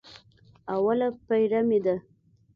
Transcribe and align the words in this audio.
اوله 0.73 1.07
پېره 1.25 1.61
مې 1.67 1.79
ده. 1.85 1.95